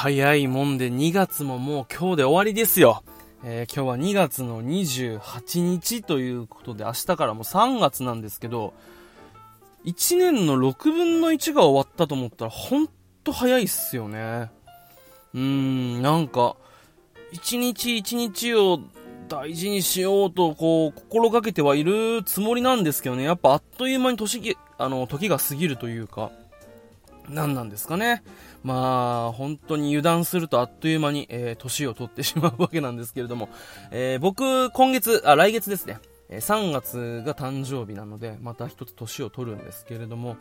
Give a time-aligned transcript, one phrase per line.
[0.00, 3.02] 早いもんで2月ももう今日で終わりですよ。
[3.42, 8.74] えー、今日は2月の28日ということで明日からもう3月なんですけど、
[9.86, 12.88] 1年の6分の1が終わったと思ったらほん
[13.24, 14.52] と早いっすよね。
[15.34, 16.54] うーん、なんか、
[17.32, 18.78] 一日一日を
[19.28, 26.30] 大事にしようと、こう、心がけてはいるつもりなんですけどね、やっぱあっという間に年、あの、時が過ぎるというか、
[27.28, 28.22] 何なんですかね。
[28.62, 33.48] まあ、本当に油断するとあっという間に、えー、年を取ってしまうわけなんですけれども、
[33.90, 35.98] えー、僕、今月、あ、来月ですね、
[36.28, 40.36] え、3月が誕生日なので、また一つ年を取るんですけれども、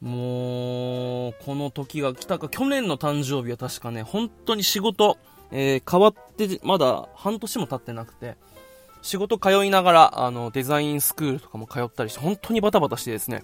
[0.00, 5.16] もう、この時が来たか、去年の誕生日は確かね、本当に仕事、
[5.50, 8.36] えー、変わって、まだ半年も経ってなくて、
[9.02, 13.42] 仕事通いながら、あの、デザインスクールとかも通ったりして、本当にバタバタしてですね、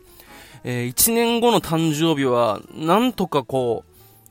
[0.64, 3.84] えー、1年後の誕生日は、なんとかこ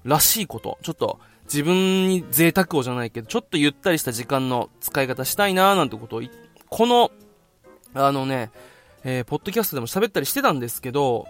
[0.06, 6.22] う、らしいこと、ちょっと、自分に贅沢をじゃないけど、ちょっとゆったりした時間の使い方したいなーなんてことを、
[6.70, 7.12] この、
[7.94, 8.52] あのね、
[9.04, 11.28] えー、ポッドキャストでも喋ったりしてたんですけど、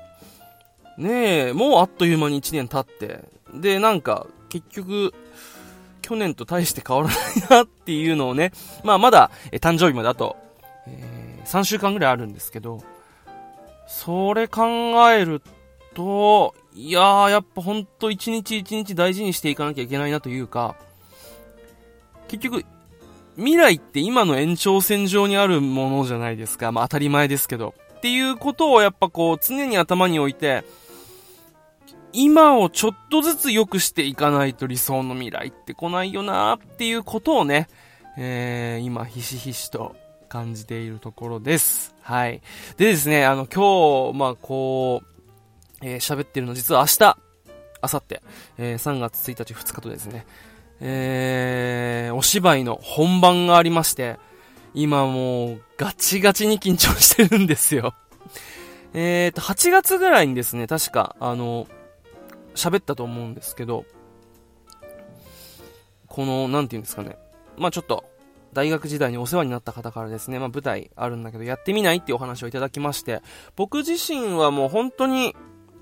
[0.98, 5.14] ねえ、もうあっという間に1年経って、で、なんか、結局、
[6.02, 7.18] 去年と大して変わらない
[7.50, 8.52] なっていうのをね、
[8.84, 10.36] まあまだ、え誕生日まであと、
[10.88, 12.82] えー、3週間ぐらいあるんですけど、
[13.88, 14.66] それ考
[15.12, 15.42] える
[15.96, 20.76] と、いやー、やっぱほんと一日一日大事にしていかなきゃいけないなというか、
[22.28, 22.66] 結局、
[23.38, 26.72] 未来って今の延長線上にあるものじゃないですか。
[26.72, 27.74] まあ当たり前ですけど。
[27.98, 30.64] っていうことをやっぱこう常に頭に置いて、
[32.14, 37.68] 今をちょっとずつ良くしていかないと理想の未来って来ないよなーっていうことをね、
[38.18, 39.96] えー、今ひしひしと
[40.28, 41.96] 感じているところです。
[42.02, 42.42] はい。
[42.78, 45.08] でですね、あの、今日、まあ、こう、
[45.82, 47.18] えー、喋ってるの実は明日、
[47.82, 48.22] 明後日、
[48.58, 50.26] えー、3月1日2日とですね、
[50.80, 54.18] えー、お芝居の本番がありまして、
[54.74, 57.96] 今もうガチガチに緊張してるんですよ。
[58.94, 61.68] えーと、8月ぐらいにですね、確か、あの、
[62.56, 63.86] 喋ったと思うんですけど、
[66.08, 67.18] この、なんて言うんですかね。
[67.58, 68.06] まあちょっと、
[68.58, 73.22] 大学時代にお世話になった方からですね、まあ、舞台あるんだけど、やってみないっていうお話をいただきまして、
[73.56, 75.36] 僕自身はもう本当に、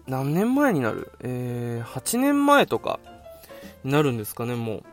[0.08, 1.10] 何年前になる？
[1.22, 3.00] えー、8年前とか
[3.86, 4.84] になるんですかね、もう。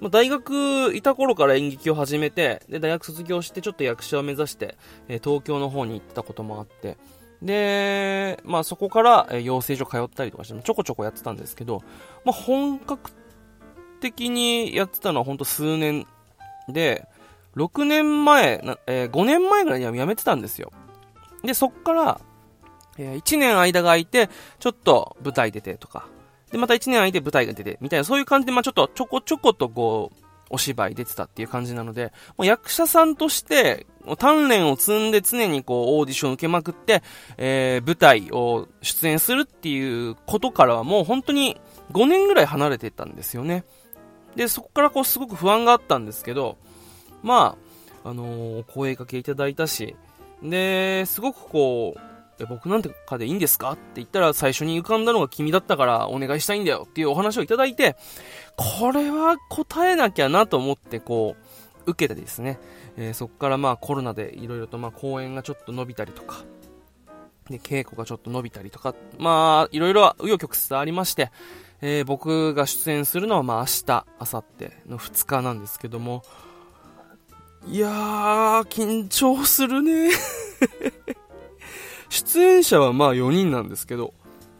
[0.00, 4.78] ま、大学いた頃から演劇を始めて、で、大学卒業してちょっと役者を目指して、
[5.08, 6.96] え、東京の方に行ったこともあって、
[7.42, 11.82] で、まあそこから、え、養成所通ったりとかして、ちょこちょこやってたんですけど、
[12.24, 13.10] まあ本格
[14.00, 16.06] 的にやってたのはほんと数年
[16.70, 17.06] で、
[17.58, 20.72] 6年前、えー、5年前ぐらいには辞めてたんですよ。
[21.42, 22.20] で、そっから、
[22.98, 26.06] えー、1年間が空いて、ちょっと舞台出てとか、
[26.52, 37.02] で、また1年空いて舞台が出て、みたいな、そういう感じで、まあちょっとちょこちょことこう、お芝居出てたっていう感じなので、もう役者さんとして、鍛錬を積んで常にこう、オーディション受けまくって、
[37.36, 41.60] えー、舞台を出演するっていうことからはもう本当に
[41.92, 43.64] 5年ぐらい離れてたんですよね。
[44.36, 46.56] で、そこからこう、すごく不安があったんですけど、
[47.22, 47.56] ま
[48.04, 49.96] あ、あのー、声かけいただいたし、
[50.42, 53.72] で、すごくこう、僕なんてかでいいんですか？
[53.72, 57.96] って言ったら最初に浮かんだのが君だったからお願いしたいんだよっていうお話をいただいて、
[58.56, 61.34] これは答えなきゃなと思ってこ
[61.86, 62.60] う、受けてですね、
[62.96, 66.44] えー、そこからまあコロナでいろいろとまあ公演がちょっと伸びたりとか、
[67.50, 71.30] で、稽古がちょっと伸びたりとか、まあ、いろいろ紆余曲折ありまして、
[71.80, 76.22] えー、僕が出演するのはまあ明日、明後日の2日なんですけども、
[77.66, 80.10] いやー、緊張するね
[82.08, 84.14] 出演者はまあ4人なんですけど、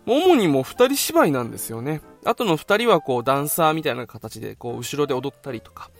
[0.06, 2.02] 主にもう2人芝居なんですよね。
[2.24, 5.90] あとの2人はこうダンサーみたいな形でこう後ろで踊ったりとか、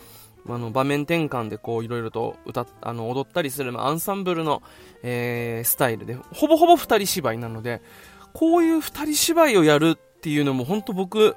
[0.48, 4.62] あの場面転換でこういろいろと歌あの踊ったりする、ま、アンサンブルの、
[5.02, 7.82] えー、スタイルで、ほぼほぼ2人芝居なので、
[8.32, 11.36] こういう2人芝居をやるっていうのも本当僕、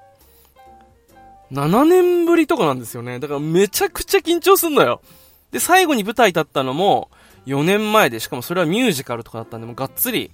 [1.51, 3.19] 7年ぶりとかなんですよね。
[3.19, 5.01] だからめちゃくちゃ緊張すんのよ。
[5.51, 7.09] で、最後に舞台立ったのも
[7.45, 10.31] 4年前で、しかもそれはミュージカルとかだったんで、もうがっつり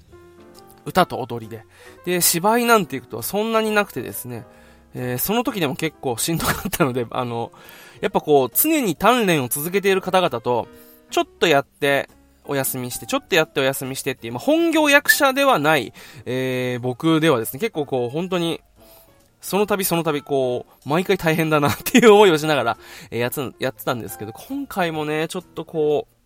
[0.85, 1.65] 歌と踊りで。
[2.05, 4.45] で、芝居なんていうとはそんなになくてですね、
[4.93, 7.51] えー、その時でも結構しんどかったので、 あの、
[8.01, 10.67] やっぱこう、常に鍛錬を続けている方々と、
[11.11, 12.09] ちょっとやって、
[12.49, 15.93] お休みして、ちょっとやってお休みしてっていう、まあ、本業役者ではない、
[16.25, 18.61] えー、僕ではですね、結構こう、本当に、
[19.41, 22.77] その度その度こう、毎回大変だなっていう思いをしながら、
[23.11, 26.17] えー、やつ、やってたんですけど、今回もね、ちょっとこう、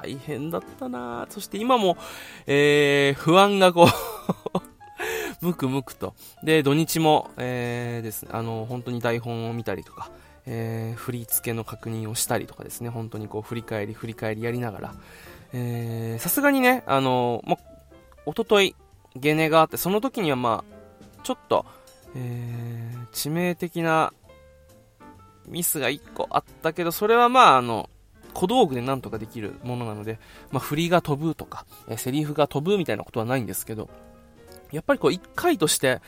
[0.00, 1.96] 大変だったなそして今も、
[2.46, 4.58] えー、不安がこう
[5.44, 6.14] ムクムクと。
[6.42, 10.10] で、土日も、えー、ですね、あの、本当に台本を見たりとか、
[10.46, 14.94] えー、振り付けの確認をしたりとかですね、本当にこう、振り返り、振り返りやりながら、
[15.52, 17.58] えー、さすがにね、あの、もう、
[18.26, 18.74] おととい、
[19.16, 21.66] ゲネがあって、その時にはまあ、ちょっと、
[22.14, 24.12] えー、致命的な
[25.46, 27.88] ミスが1個あったけど、それはまあ、あの、
[28.34, 30.18] 小道具でなんとかできるものなので、
[30.50, 33.88] まあ、振りが飛ぶとか、えー、セリフが飛ぶみたいなことはないんですけど、
[34.70, 36.00] やっぱりこう、1回として、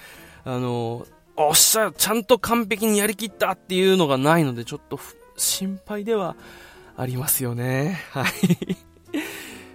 [0.45, 1.07] あのー、
[1.37, 4.99] おっしゃ、ちゃんと完璧にやりきったっていうのがないので、ちょっと
[5.37, 6.37] 心配では
[6.97, 8.01] ありますよね。
[8.11, 8.77] はい。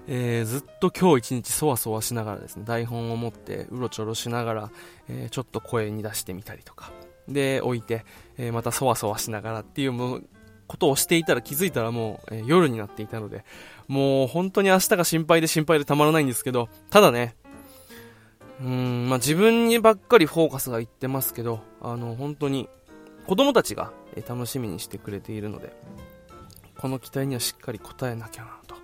[0.07, 4.71] えー、ずっと今日一日そわそわしながらですね、台本を持ってうろちょろしながら、
[5.09, 6.91] えー、ちょっと声に出してみたりとか、
[7.27, 8.05] で、置いて、
[8.37, 10.21] えー、またそわそわしながらっていうも
[10.67, 13.45] ことをしていたら気づいたらもう、え夜になっていたので、
[13.87, 17.35] もう本当に明日が心配で心配でたまらないんですけど、ただね、
[18.61, 22.69] うん、まあ、自分にばっかりフォーカスがいってますけど、あの、本当に
[23.27, 23.91] 子供たちが
[24.27, 25.73] 楽しみにしてくれているので、
[26.77, 28.74] この期待にはしっかり応えなきゃなと。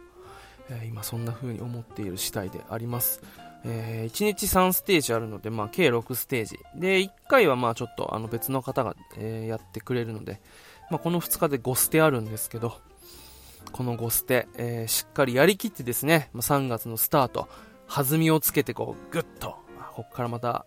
[0.86, 3.22] 今そんな風に思っている次第であります。
[3.64, 6.60] えー、1日3ステージあるので、まあ、計6ステージ。
[6.76, 10.42] で、1回はまあちょっとあの別の方が、えー、やってくれるので、
[10.90, 12.78] まあ、この2日で5ステあるんですけど、
[13.72, 17.48] この5ステ、えー、しっかりやりきってですね、まあ、3月のスタート、
[17.88, 19.56] 弾みをつけてこう、ぐっと、
[19.96, 20.66] ここからまた、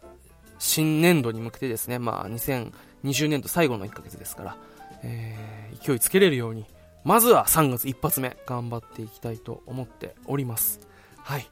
[0.59, 4.57] 新年度に向けてですね、まあ、2020年度最後の1ヶ月ですから、
[5.03, 5.37] え、
[5.83, 6.65] 勢いつけれるように、
[7.05, 10.81] まずは3月一発目、頑張っていきたいと思っております。
[11.19, 11.49] はい。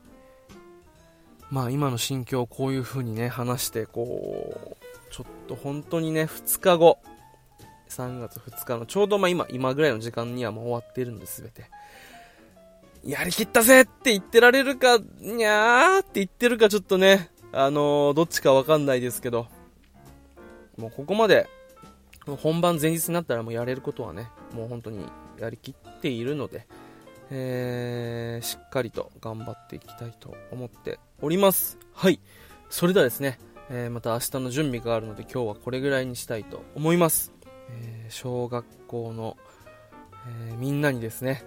[1.51, 6.99] まあ今の心境をこういう風にね、話して、こう、ちょっと本当にね、2日後、
[7.91, 11.67] 3月2日のちょうどまあ今、今ぐらいの時間にはもう終わっているんです、べて。
[13.05, 19.49] やりきったぜって言ってられるか、にゃーって言ってるかちょっとね、あのー、どっちかわかんないですけど、
[20.79, 21.47] もうここまで、
[22.27, 25.05] 本番前日になったらもうやれることはね、もう本当に
[25.39, 26.67] やりきっているので、
[27.31, 31.79] えー、しっかりと頑張っていきたいと思っております。
[31.95, 32.21] はい。
[32.71, 33.39] それではですね、
[33.71, 37.33] えー、また明日の準備があるので今日はこれぐらいにしたいと思います。
[37.71, 39.37] えー、小学校の、
[40.51, 41.45] えみんなにですね、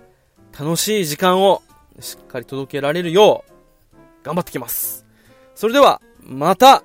[0.58, 1.62] 楽しい時間を
[2.00, 5.06] しっかり届けられるよう頑張ってきます。
[5.54, 6.84] それでは、また